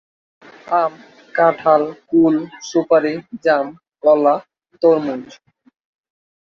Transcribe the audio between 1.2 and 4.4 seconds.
কাঁঠাল, কুল, সুপারি, জাম, কলা,